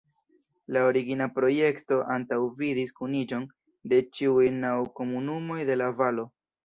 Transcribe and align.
La 0.75 0.81
origina 0.91 1.25
projekto 1.33 1.99
antaŭvidis 2.15 2.95
kuniĝon 3.01 3.45
de 3.93 4.01
ĉiuj 4.19 4.49
naŭ 4.65 4.73
komunumoj 5.01 5.59
de 5.73 5.77
la 5.83 5.93
valo. 6.01 6.27